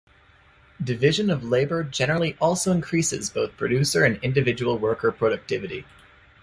Division 0.83 1.29
of 1.29 1.43
labour 1.43 1.83
generally 1.83 2.35
also 2.41 2.71
increases 2.71 3.29
both 3.29 3.55
producer 3.55 4.03
and 4.03 4.17
individual 4.23 4.79
worker 4.79 5.11
productivity. 5.11 5.85